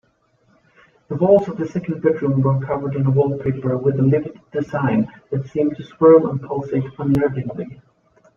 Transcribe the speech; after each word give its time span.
The 1.09 1.15
walls 1.15 1.47
of 1.47 1.57
the 1.57 1.67
second 1.67 2.01
bedroom 2.01 2.41
were 2.41 2.59
covered 2.65 2.95
in 2.95 3.05
a 3.05 3.11
wallpaper 3.11 3.77
with 3.77 3.99
a 3.99 4.01
livid 4.01 4.39
design 4.51 5.07
that 5.29 5.45
seemed 5.45 5.77
to 5.77 5.83
swirl 5.83 6.27
and 6.31 6.41
pulsate 6.41 6.85
unnervingly. 6.97 7.79